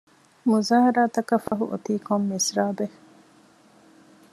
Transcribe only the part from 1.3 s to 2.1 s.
ފަހު އޮތީ